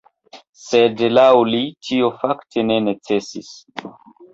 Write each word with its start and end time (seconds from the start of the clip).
Sed 0.61 1.03
laŭ 1.19 1.27
li 1.51 1.61
tio 1.91 2.11
fakte 2.25 2.67
ne 2.75 2.83
necesis. 2.91 3.57